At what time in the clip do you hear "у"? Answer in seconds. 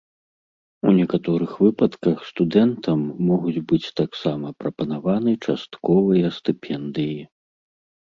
0.91-0.91